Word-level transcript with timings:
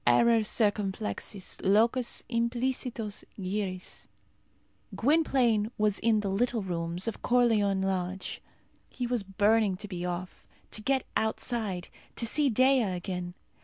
Error 0.07 0.39
circumflexus, 0.43 1.61
locus 1.63 2.23
implicitus 2.27 3.23
gyris. 3.39 4.07
Gwynplaine 4.95 5.69
was 5.77 5.99
in 5.99 6.21
the 6.21 6.29
"little 6.29 6.63
rooms" 6.63 7.07
of 7.07 7.21
Corleone 7.21 7.81
Lodge. 7.83 8.41
He 8.89 9.05
was 9.05 9.21
burning 9.21 9.77
to 9.77 9.87
be 9.87 10.03
off, 10.03 10.47
to 10.71 10.81
get 10.81 11.05
outside, 11.15 11.89
to 12.15 12.25
see 12.25 12.49
Dea 12.49 12.81
again. 12.81 13.35